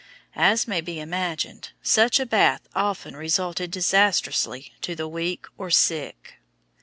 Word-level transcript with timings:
As 0.35 0.67
may 0.67 0.81
be 0.81 0.99
imagined, 0.99 1.73
such 1.83 2.19
a 2.19 2.25
bath 2.25 2.61
often 2.73 3.15
resulted 3.15 3.69
disastrously 3.69 4.73
to 4.81 4.95
the 4.95 5.07
weak 5.07 5.45
or 5.59 5.69
sick. 5.69 6.39